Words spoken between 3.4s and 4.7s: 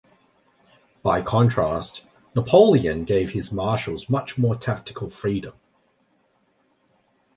marshals much more